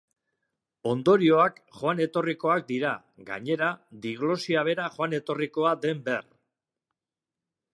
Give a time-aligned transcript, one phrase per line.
[0.91, 2.93] Ondorioak joan-etorrikoak dira,
[3.27, 3.69] gainera,
[4.07, 6.25] diglosia bera joan-etorrikoa den ber.